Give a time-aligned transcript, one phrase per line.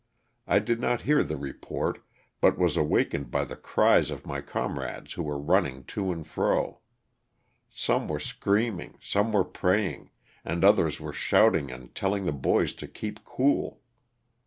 [0.47, 2.03] I did not hear the report,
[2.39, 6.79] but was awakened by the cries of my comrades who were running to and fro.
[7.69, 10.09] Some were screaming, some were praying,
[10.43, 13.81] and others were shouting and telling the boys to keep cool.